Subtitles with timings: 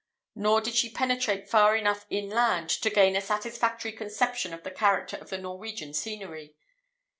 [0.33, 5.15] Nor did she penetrate far enough inland to gain a satisfactory conception of the character
[5.17, 6.55] of the Norwegian scenery.